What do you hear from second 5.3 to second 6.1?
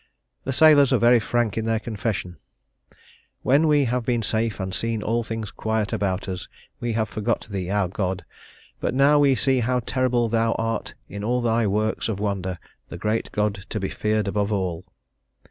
quiet